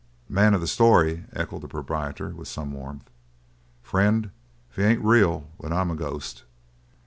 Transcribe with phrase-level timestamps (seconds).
[0.27, 3.07] "Man of the story?" echoed the proprietor, with some warmth.
[3.83, 4.31] "Friend,
[4.71, 6.41] if he ain't real, then I'm a ghost.